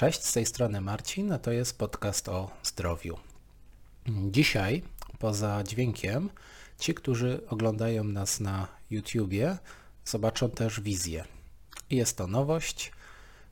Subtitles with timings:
[0.00, 3.18] Cześć, z tej strony Marcin, a to jest podcast o zdrowiu.
[4.30, 4.82] Dzisiaj,
[5.18, 6.30] poza dźwiękiem,
[6.78, 9.58] ci, którzy oglądają nas na YouTubie,
[10.04, 11.24] zobaczą też wizję.
[11.90, 12.92] Jest to nowość,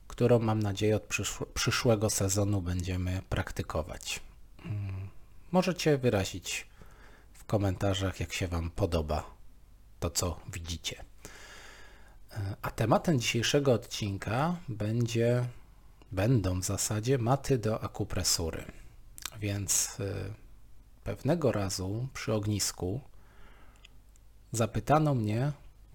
[0.07, 1.07] którą mam nadzieję od
[1.53, 4.19] przyszłego sezonu będziemy praktykować.
[5.51, 6.67] Możecie wyrazić
[7.33, 9.35] w komentarzach, jak się Wam podoba
[9.99, 11.03] to, co widzicie.
[12.61, 15.45] A tematem dzisiejszego odcinka będzie
[16.11, 18.65] będą w zasadzie maty do akupresury.
[19.39, 20.13] Więc y,
[21.03, 23.01] pewnego razu przy ognisku
[24.51, 25.51] zapytano mnie,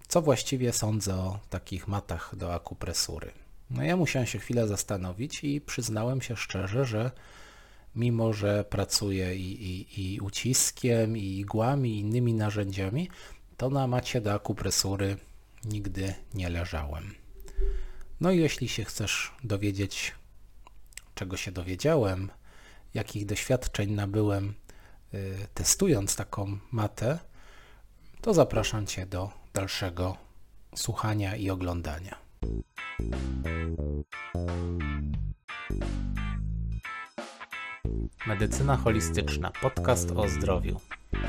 [0.07, 3.31] co właściwie sądzę o takich matach do akupresury.
[3.69, 7.11] No ja musiałem się chwilę zastanowić i przyznałem się szczerze, że
[7.95, 13.09] mimo, że pracuję i, i, i uciskiem, i igłami, i innymi narzędziami,
[13.57, 15.17] to na macie do akupresury
[15.65, 17.15] nigdy nie leżałem.
[18.21, 20.15] No i jeśli się chcesz dowiedzieć,
[21.15, 22.29] czego się dowiedziałem,
[22.93, 24.53] jakich doświadczeń nabyłem
[25.13, 27.19] y, testując taką matę,
[28.21, 30.17] to zapraszam Cię do dalszego
[30.75, 32.17] słuchania i oglądania.
[38.27, 40.79] Medycyna holistyczna, podcast o zdrowiu.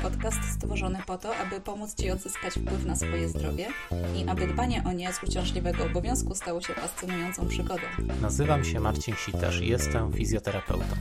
[0.01, 3.67] Podcast stworzony po to, aby pomóc Ci odzyskać wpływ na swoje zdrowie
[4.15, 7.83] i aby dbanie o nie z uciążliwego obowiązku stało się fascynującą przygodą.
[8.21, 10.95] Nazywam się Marcin Sitarz i jestem fizjoterapeutą.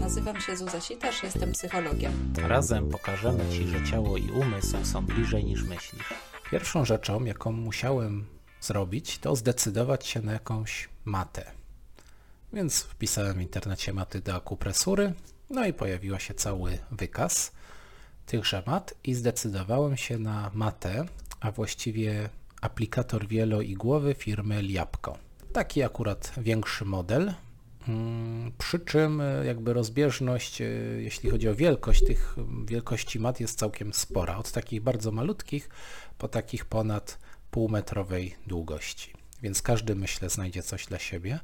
[0.00, 2.12] Nazywam się Zuza Sitarz, jestem psychologiem.
[2.42, 6.14] Razem pokażemy Ci, że ciało i umysł są bliżej niż myślisz.
[6.50, 8.24] Pierwszą rzeczą, jaką musiałem
[8.60, 11.57] zrobić, to zdecydować się na jakąś matę.
[12.52, 15.12] Więc wpisałem w internecie maty do akupresury,
[15.50, 17.52] no i pojawiła się cały wykaz
[18.26, 21.04] tychże mat i zdecydowałem się na matę,
[21.40, 22.28] a właściwie
[22.60, 25.18] aplikator wieloigłowy firmy Liapko.
[25.52, 27.34] Taki akurat większy model,
[27.88, 30.64] mm, przy czym e, jakby rozbieżność, e,
[30.98, 34.36] jeśli chodzi o wielkość tych wielkości mat jest całkiem spora.
[34.36, 35.68] Od takich bardzo malutkich
[36.18, 37.18] po takich ponad
[37.50, 39.12] półmetrowej długości.
[39.42, 41.40] Więc każdy myślę znajdzie coś dla siebie.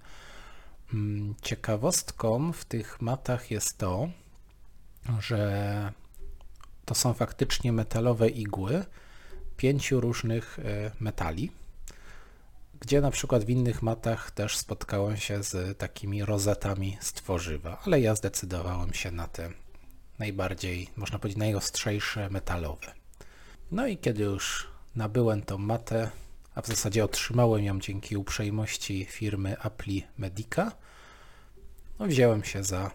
[0.94, 4.08] Mm, ciekawostką w tych matach jest to,
[5.20, 5.92] że
[6.84, 8.84] to są faktycznie metalowe igły
[9.56, 11.50] pięciu różnych e, metali,
[12.80, 18.00] gdzie na przykład w innych matach też spotkałem się z takimi rozetami z tworzywa, ale
[18.00, 19.50] ja zdecydowałem się na te
[20.18, 22.92] najbardziej, można powiedzieć, najostrzejsze metalowe.
[23.72, 26.10] No i kiedy już nabyłem tą matę,
[26.54, 30.72] a w zasadzie otrzymałem ją dzięki uprzejmości firmy Appli Medica,
[31.98, 32.90] no wziąłem się za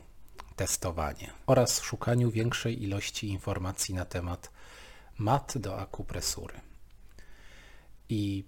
[0.55, 4.51] testowanie oraz szukaniu większej ilości informacji na temat
[5.17, 6.61] mat do akupresury.
[8.09, 8.43] I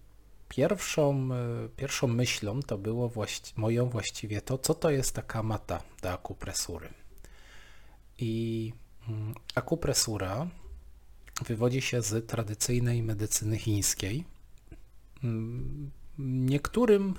[0.49, 5.83] pierwszą, e, pierwszą myślą to było właści moją właściwie to, co to jest taka mata
[6.01, 6.89] do akupresury.
[8.17, 8.73] I
[9.09, 10.47] mm, akupresura
[11.45, 14.25] wywodzi się z tradycyjnej medycyny chińskiej.
[15.23, 17.15] Mm, niektórym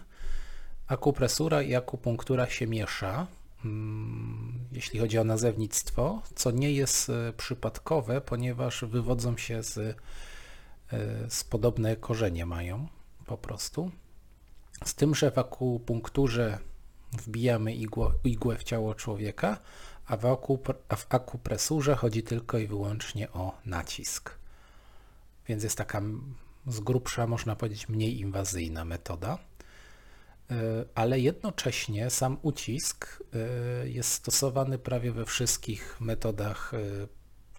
[0.86, 3.26] akupresura i akupunktura się miesza,
[3.64, 9.94] mm, jeśli chodzi o nazewnictwo, co nie jest e, przypadkowe, ponieważ wywodzą się z, e,
[11.28, 12.88] z podobne korzenie mają
[13.26, 13.90] po prostu.
[14.84, 16.58] Z tym, że w akupunkturze
[17.12, 19.58] wbijamy igło, igłę w ciało człowieka,
[20.06, 20.24] a w,
[20.88, 24.34] a w akupresurze chodzi tylko i wyłącznie o nacisk.
[25.48, 26.02] Więc jest taka
[26.66, 29.38] z grubsza, można powiedzieć, mniej inwazyjna metoda.
[30.50, 36.78] E, ale jednocześnie sam ucisk e, jest stosowany prawie we wszystkich metodach, e,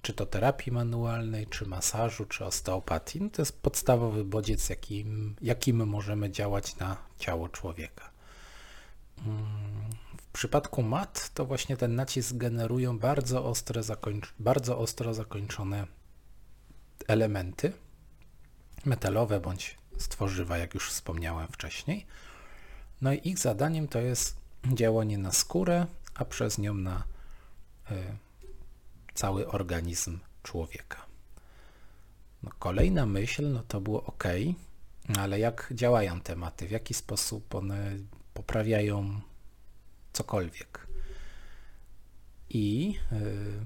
[0.01, 3.21] czy to terapii manualnej, czy masażu, czy osteopatii.
[3.21, 8.11] No to jest podstawowy bodziec, jakim, jakim możemy działać na ciało człowieka.
[9.25, 9.45] Mm,
[10.17, 13.81] w przypadku mat to właśnie ten nacisk generują bardzo, ostre
[14.39, 15.87] bardzo ostro zakończone
[17.07, 17.73] elementy
[18.85, 22.05] metalowe bądź stworzywa, jak już wspomniałem wcześniej
[23.03, 24.35] no i ich zadaniem to jest
[24.73, 27.03] działanie na skórę, a przez nią na
[27.91, 27.95] y,
[29.13, 31.05] cały organizm człowieka.
[32.43, 34.23] No, kolejna myśl, no to było ok,
[35.17, 37.97] ale jak działają tematy, w jaki sposób one
[38.33, 39.21] poprawiają
[40.13, 40.87] cokolwiek.
[42.49, 43.65] I y,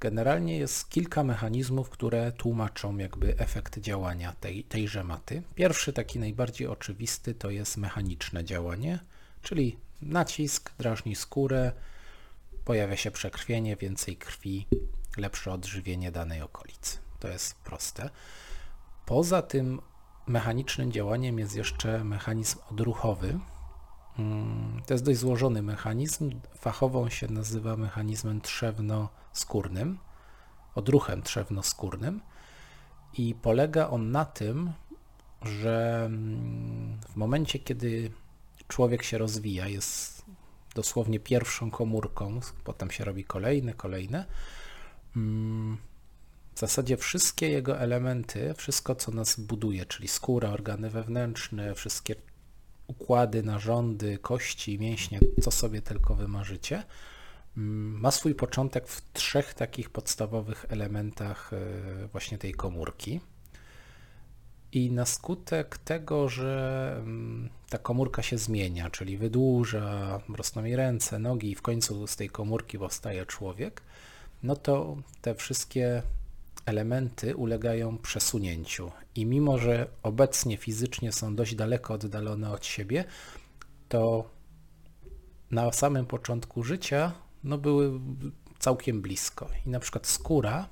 [0.00, 5.42] Generalnie jest kilka mechanizmów, które tłumaczą jakby efekt działania tej, tejże maty.
[5.54, 8.98] Pierwszy, taki najbardziej oczywisty, to jest mechaniczne działanie,
[9.42, 11.72] czyli nacisk drażni skórę,
[12.64, 14.66] pojawia się przekrwienie, więcej krwi,
[15.16, 16.98] lepsze odżywienie danej okolicy.
[17.20, 18.10] To jest proste.
[19.06, 19.80] Poza tym
[20.26, 23.38] mechanicznym działaniem jest jeszcze mechanizm odruchowy,
[24.86, 26.40] to jest dość złożony mechanizm.
[26.58, 29.98] Fachowo się nazywa mechanizmem trzewno-skórnym,
[30.74, 32.20] odruchem trzewno-skórnym
[33.18, 34.72] i polega on na tym,
[35.42, 38.10] że mm, w momencie, kiedy
[38.68, 40.24] człowiek się rozwija, jest
[40.74, 44.26] dosłownie pierwszą komórką, potem się robi kolejne, kolejne,
[45.16, 45.78] mm,
[46.54, 52.16] w zasadzie wszystkie jego elementy, wszystko co nas buduje, czyli skóra, organy wewnętrzne, wszystkie
[52.88, 56.82] układy, narządy, kości, mięśnie, co sobie tylko wymarzycie,
[57.56, 63.20] mm, ma swój początek w trzech takich podstawowych elementach e, właśnie tej komórki.
[64.72, 71.18] I na skutek tego, że mm, ta komórka się zmienia, czyli wydłuża, rosną jej ręce,
[71.18, 73.82] nogi i w końcu z tej komórki powstaje człowiek,
[74.42, 76.02] no to te wszystkie
[76.68, 78.90] elementy ulegają przesunięciu.
[79.14, 83.04] I mimo, że obecnie fizycznie są dość daleko oddalone od siebie,
[83.88, 84.30] to
[85.50, 87.12] na samym początku życia
[87.44, 88.00] no, były
[88.58, 89.48] całkiem blisko.
[89.66, 90.68] I na przykład skóra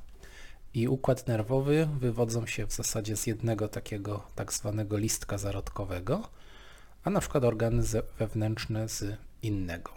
[0.74, 6.28] i układ nerwowy wywodzą się w zasadzie z jednego takiego tak zwanego listka zarodkowego,
[7.04, 7.82] a na przykład organy
[8.18, 9.92] wewnętrzne z innego.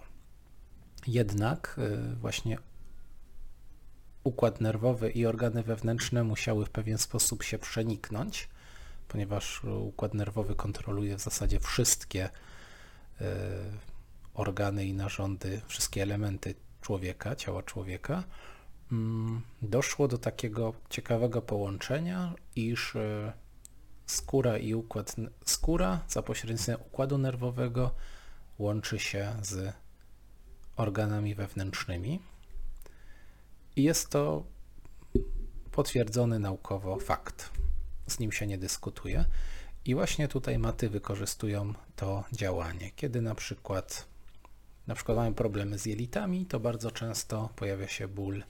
[1.07, 2.57] Jednak y, właśnie
[4.23, 8.49] układ nerwowy i organy wewnętrzne musiały w pewien sposób się przeniknąć,
[9.07, 12.29] ponieważ układ nerwowy kontroluje w zasadzie wszystkie
[13.21, 13.25] y,
[14.33, 18.23] organy i narządy, wszystkie elementy człowieka, ciała człowieka.
[18.91, 23.33] Mm, doszło do takiego ciekawego połączenia, iż e,
[24.05, 27.91] skóra i układ skóra za pośrednictwem układu nerwowego
[28.59, 29.73] łączy się z
[30.75, 32.19] organami wewnętrznymi
[33.75, 34.43] i jest to
[35.71, 37.49] potwierdzony naukowo fakt.
[38.07, 39.25] Z nim się nie dyskutuje.
[39.85, 42.91] I właśnie tutaj maty wykorzystują to działanie.
[42.95, 44.07] Kiedy na przykład,
[44.87, 48.43] na przykład mamy problemy z jelitami, to bardzo często pojawia się ból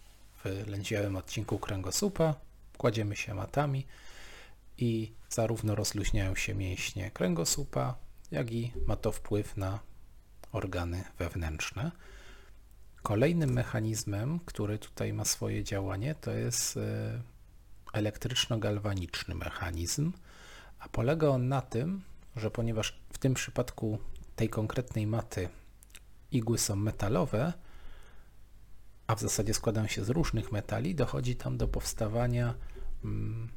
[0.43, 2.35] w lędźwiowym odcinku kręgosłupa,
[2.77, 3.85] kładziemy się matami
[4.77, 7.95] i zarówno rozluźniają się mięśnie kręgosłupa,
[8.31, 9.79] jak i ma to wpływ na
[10.51, 11.91] organy wewnętrzne.
[13.09, 17.21] Kolejnym mechanizmem, który tutaj ma swoje działanie, to jest e,
[17.93, 20.11] elektryczno-galwaniczny mechanizm,
[20.79, 22.01] a polega on na tym,
[22.35, 23.97] że ponieważ w tym przypadku
[24.35, 25.49] tej konkretnej maty
[26.31, 27.53] igły są metalowe,
[29.07, 32.53] a w zasadzie składają się z różnych metali, dochodzi tam do powstawania
[33.05, 33.49] mm,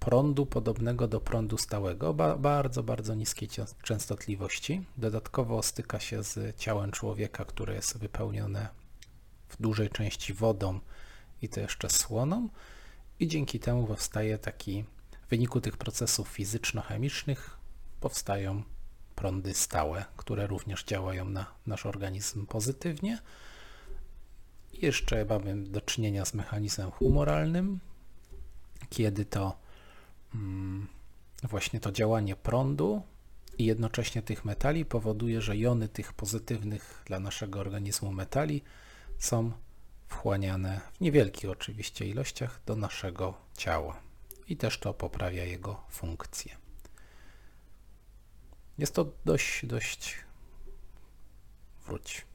[0.00, 3.48] prądu podobnego do prądu stałego, ba bardzo, bardzo niskiej
[3.82, 4.84] częstotliwości.
[4.96, 8.79] Dodatkowo styka się z ciałem człowieka, które jest wypełnione
[9.50, 10.80] w dużej części wodą
[11.42, 12.48] i to jeszcze słoną.
[13.20, 14.84] I dzięki temu powstaje taki,
[15.26, 17.58] w wyniku tych procesów fizyczno-chemicznych
[18.00, 18.62] powstają
[19.14, 23.18] prądy stałe, które również działają na nasz organizm pozytywnie,
[24.72, 27.80] jeszcze mamy do czynienia z mechanizmem humoralnym,
[28.90, 29.58] kiedy to
[30.34, 30.86] mm,
[31.42, 33.02] właśnie to działanie prądu
[33.58, 38.62] i jednocześnie tych metali powoduje, że jony tych pozytywnych dla naszego organizmu metali
[39.20, 39.52] są
[40.08, 44.00] wchłaniane w niewielkich oczywiście ilościach do naszego ciała
[44.48, 46.56] i też to poprawia jego funkcję.
[48.78, 50.16] Jest to dość, dość
[51.86, 52.26] wróć.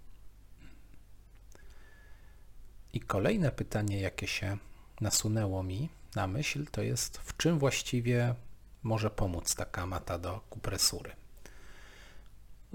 [2.93, 4.57] I kolejne pytanie, jakie się
[5.01, 8.35] nasunęło mi na myśl, to jest w czym właściwie
[8.83, 11.24] może pomóc taka mata do kupresury.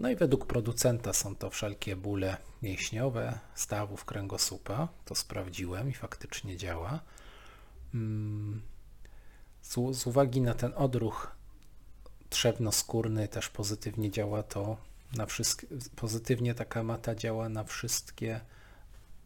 [0.00, 4.88] No i według producenta są to wszelkie bóle mięśniowe, stawów kręgosłupa.
[5.04, 7.00] To sprawdziłem i faktycznie działa.
[7.94, 8.62] Mm,
[9.62, 11.36] z, z uwagi na ten odruch
[12.30, 14.76] trzewno-skórny też pozytywnie działa to
[15.16, 15.66] na wszystkie,
[15.96, 18.40] pozytywnie taka mata działa na wszystkie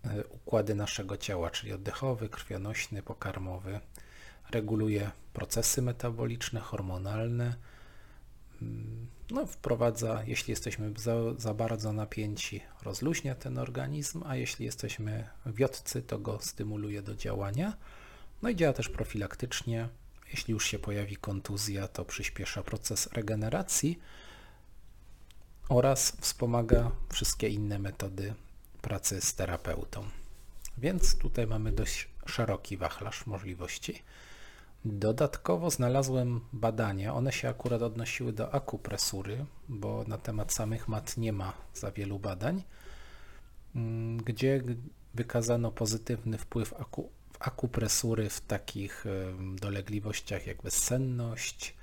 [0.05, 3.81] E, układy naszego ciała, czyli oddechowy, krwionośny, pokarmowy.
[4.51, 7.57] Reguluje procesy metaboliczne, hormonalne.
[9.31, 16.03] No, wprowadza, jeśli jesteśmy za, za bardzo napięci, rozluźnia ten organizm, a jeśli jesteśmy wiotcy,
[16.03, 17.77] to go stymuluje do działania.
[18.43, 19.89] No i działa też profilaktycznie.
[20.31, 23.99] Jeśli już się pojawi kontuzja, to przyspiesza proces regeneracji
[25.69, 28.35] oraz wspomaga wszystkie inne metody
[28.83, 30.05] pracy z terapeutą.
[30.79, 34.03] Więc tutaj mamy dość szeroki wachlarz możliwości.
[34.85, 41.33] Dodatkowo znalazłem badania, one się akurat odnosiły do akupresury, bo na temat samych mat nie
[41.33, 42.63] ma za wielu badań,
[43.75, 44.63] mm, gdzie
[45.15, 49.05] wykazano pozytywny wpływ aku, akupresury w takich
[49.55, 51.75] dolegliwościach jak bezsenność,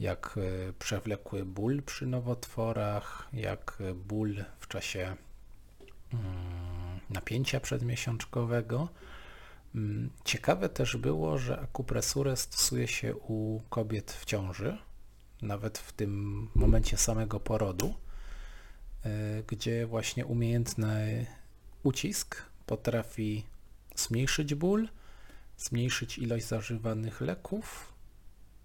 [0.00, 5.16] jak e, przewlekły ból przy nowotworach, jak ból w czasie
[6.12, 8.88] mm, napięcia przedmiesiączkowego.
[9.74, 14.78] Mm, ciekawe też było, że akupresurę stosuje się u kobiet w ciąży,
[15.42, 17.94] nawet w tym momencie samego porodu,
[19.04, 21.26] e, gdzie właśnie umiejętny
[21.82, 23.46] ucisk potrafi
[23.96, 24.88] zmniejszyć ból,
[25.56, 27.92] zmniejszyć ilość zażywanych leków,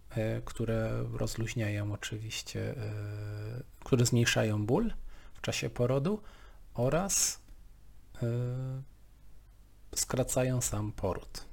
[0.10, 4.94] e, które rozluźniają oczywiście, e, które zmniejszają ból
[5.34, 6.22] w czasie porodu
[6.74, 7.46] oraz
[9.96, 11.46] skracają sam poród.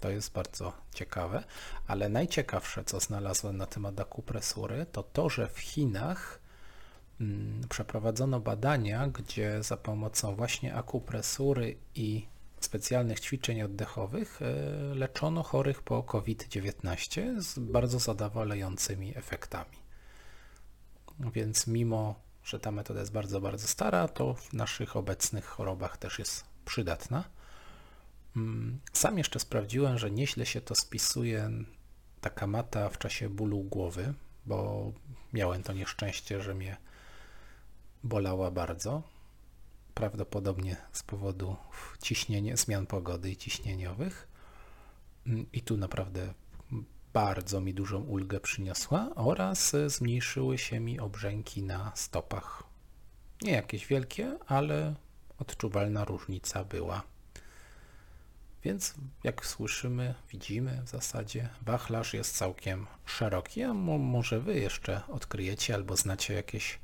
[0.00, 1.44] To jest bardzo ciekawe,
[1.86, 6.40] ale najciekawsze, co znalazłem na temat akupresury, to to, że w Chinach
[7.20, 12.26] mm, przeprowadzono badania, gdzie za pomocą właśnie akupresury i
[12.60, 19.76] specjalnych ćwiczeń oddechowych e, leczono chorych po COVID-19 z bardzo zadowalającymi efektami.
[21.20, 22.14] Więc mimo,
[22.44, 27.24] że ta metoda jest bardzo, bardzo stara, to w naszych obecnych chorobach też jest przydatna.
[28.38, 31.50] Mm, sam jeszcze sprawdziłem, że nieźle się to spisuje
[32.20, 34.14] taka mata w czasie bólu głowy,
[34.46, 34.92] bo
[35.32, 36.76] miałem to nieszczęście, że mnie
[38.04, 39.02] bolała bardzo.
[39.94, 41.56] Prawdopodobnie z powodu
[42.02, 44.28] ciśnienia, zmian pogody i ciśnieniowych.
[45.26, 46.34] Mm, I tu naprawdę
[47.12, 52.62] bardzo mi dużą ulgę przyniosła oraz zmniejszyły się mi obrzęki na stopach.
[53.42, 54.94] Nie jakieś wielkie, ale
[55.38, 57.02] odczuwalna różnica była.
[58.64, 65.74] Więc jak słyszymy, widzimy w zasadzie, wachlarz jest całkiem szeroki, a może Wy jeszcze odkryjecie
[65.74, 66.78] albo znacie jakieś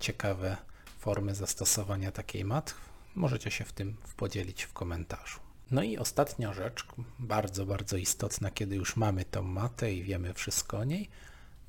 [0.00, 0.56] ciekawe
[0.98, 2.74] formy zastosowania takiej mat.
[3.14, 5.40] Możecie się w tym podzielić w komentarzu.
[5.70, 6.86] No i ostatnia rzecz,
[7.18, 11.08] bardzo, bardzo istotna, kiedy już mamy tą matę i wiemy wszystko o niej,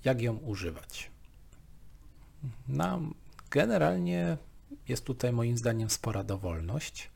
[0.04, 1.12] jak ją używać.
[2.68, 3.02] No,
[3.50, 4.38] generalnie
[4.88, 7.10] jest tutaj moim zdaniem spora dowolność.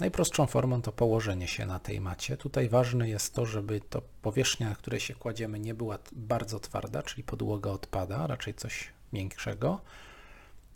[0.00, 2.36] Najprostszą formą to położenie się na tej macie.
[2.36, 7.02] Tutaj ważne jest to, żeby to powierzchnia, na której się kładziemy nie była bardzo twarda,
[7.02, 9.80] czyli podłoga odpada, raczej coś miększego.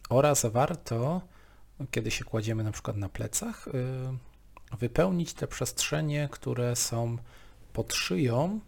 [0.08, 1.20] Oraz warto,
[1.90, 3.72] kiedy się kładziemy na przykład na plecach, y,
[4.78, 7.18] wypełnić te przestrzenie, które są
[7.72, 8.60] pod szyją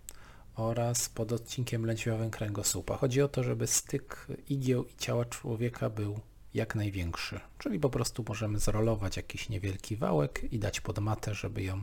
[0.56, 2.96] oraz pod odcinkiem lędźwiowym kręgosłupa.
[2.96, 6.20] Chodzi o to, żeby styk igieł i ciała człowieka był
[6.54, 7.40] jak największy.
[7.58, 11.82] Czyli po prostu możemy zrolować jakiś niewielki wałek i dać pod matę, żeby ją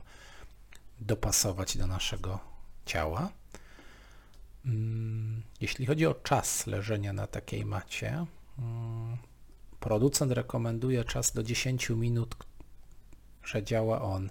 [1.00, 2.40] dopasować do naszego
[2.86, 3.30] ciała.
[4.66, 8.26] Mm, jeśli chodzi o czas leżenia na takiej macie,
[8.60, 9.18] mm,
[9.80, 12.36] producent rekomenduje czas do 10 minut,
[13.44, 14.30] że działa on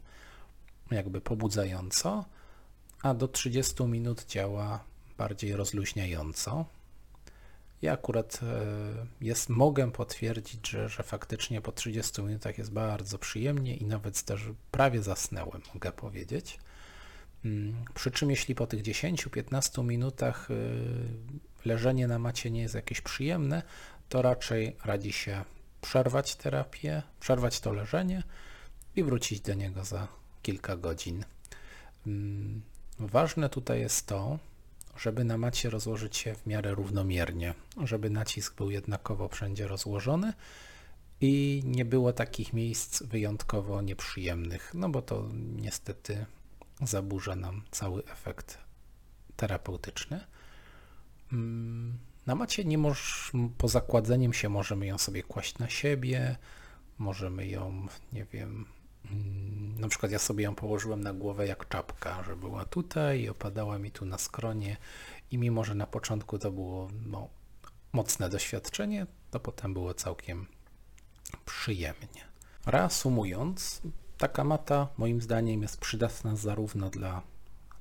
[0.90, 2.24] jakby pobudzająco,
[3.02, 4.84] a do 30 minut działa
[5.18, 6.64] bardziej rozluźniająco.
[7.82, 13.76] Ja akurat e, jest, mogę potwierdzić, że, że faktycznie po 30 minutach jest bardzo przyjemnie
[13.76, 16.58] i nawet też prawie zasnęłem, mogę powiedzieć.
[17.44, 20.54] Mm, przy czym jeśli po tych 10-15 minutach e,
[21.64, 23.62] leżenie na macie nie jest jakieś przyjemne,
[24.08, 25.44] to raczej radzi się
[25.80, 28.22] przerwać terapię, przerwać to leżenie
[28.96, 30.08] i wrócić do niego za
[30.42, 31.24] kilka godzin.
[32.06, 32.62] Mm,
[32.98, 34.38] ważne tutaj jest to,
[35.00, 37.54] żeby na macie rozłożyć się w miarę równomiernie,
[37.84, 40.32] żeby nacisk był jednakowo wszędzie rozłożony
[41.20, 46.26] i nie było takich miejsc wyjątkowo nieprzyjemnych, no bo to niestety
[46.82, 48.58] zaburza nam cały efekt
[49.36, 50.20] terapeutyczny.
[51.32, 56.36] Mm, na macie nie moż, poza kładzeniem się możemy ją sobie kłaść na siebie,
[56.98, 58.66] możemy ją, nie wiem,
[59.78, 63.78] na przykład ja sobie ją położyłem na głowę jak czapka, że była tutaj i opadała
[63.78, 64.76] mi tu na skronie
[65.30, 67.28] i mimo, że na początku to było no,
[67.92, 70.46] mocne doświadczenie, to potem było całkiem
[71.44, 72.30] przyjemnie.
[72.66, 73.82] Reasumując,
[74.18, 77.22] taka mata moim zdaniem jest przydatna zarówno dla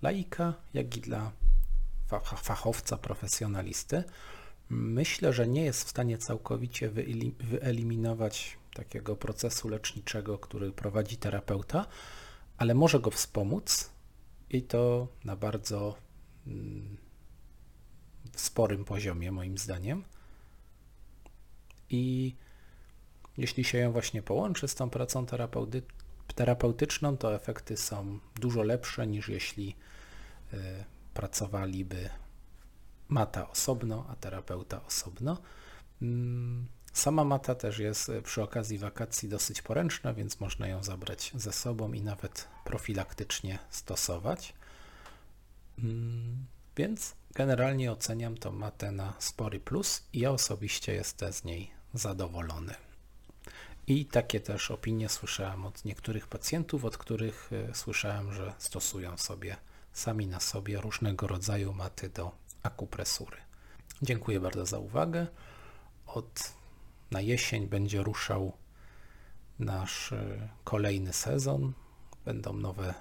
[0.02, 1.32] laika, jak i dla
[2.38, 4.04] fachowca, profesjonalisty.
[4.70, 6.90] Myślę, że nie jest w stanie całkowicie
[7.40, 11.86] wyeliminować takiego procesu leczniczego, który prowadzi terapeuta,
[12.58, 13.90] ale może go wspomóc
[14.50, 15.96] i to na bardzo
[16.48, 16.98] mm,
[18.36, 20.04] sporym poziomie, moim zdaniem.
[21.90, 22.36] I
[23.38, 25.82] jeśli się ją właśnie połączy z tą pracą terapeuty
[26.36, 29.76] terapeutyczną, to efekty są dużo lepsze niż jeśli
[30.54, 30.58] y,
[31.14, 32.10] pracowaliby
[33.08, 35.38] mata osobno, a terapeuta osobno.
[36.02, 41.32] Mm, Sama mata też jest e, przy okazji wakacji dosyć poręczna, więc można ją zabrać
[41.36, 44.54] ze sobą i nawet profilaktycznie stosować.
[45.80, 46.46] Mm,
[46.78, 52.76] więc Generalnie oceniam tą matę na spory plus i ja osobiście jestem z niej zadowolony.
[53.88, 59.56] I takie też opinie słyszałem od niektórych pacjentów, od których y, słyszałem, że stosują sobie
[59.94, 62.32] sami na sobie różnego rodzaju maty do
[62.64, 63.38] akupresury.
[64.02, 65.28] Dziękuję bardzo za uwagę.
[66.08, 66.54] Od
[67.12, 68.54] na jesień będzie ruszał
[69.60, 71.74] nasz y, kolejny sezon.
[72.26, 72.94] Będą nowe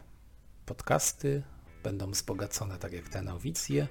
[0.66, 1.42] podcasty,
[1.82, 3.88] będą wzbogacone tak jak te nowicje.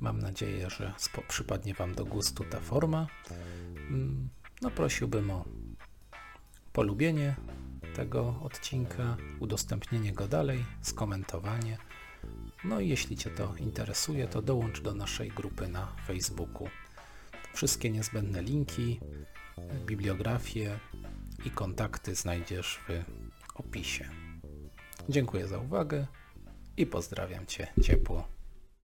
[0.00, 0.94] Mam nadzieję, że
[1.28, 3.06] przypadnie Wam do gustu ta forma.
[3.90, 4.28] Mm,
[4.62, 5.44] No prosiłbym o
[6.72, 7.36] polubienie
[7.94, 11.78] tego odcinka, udostępnienie go dalej, skomentowanie.
[12.64, 16.68] No i jeśli Cię to interesuje, to dołącz do naszej grupy na Facebooku.
[17.54, 19.00] Wszystkie niezbędne linki,
[19.86, 20.78] bibliografie
[21.44, 23.02] i kontakty znajdziesz w
[23.54, 24.08] opisie.
[25.08, 26.06] Dziękuję za uwagę
[26.76, 28.39] i pozdrawiam Cię ciepło.